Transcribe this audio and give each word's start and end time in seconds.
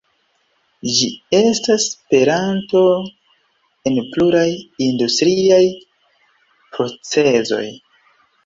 Ĝi 0.99 1.09
estas 1.39 1.85
peranto 2.13 2.81
en 3.91 4.01
pluraj 4.15 4.49
industriaj 4.87 5.63
procezoj. 6.77 7.65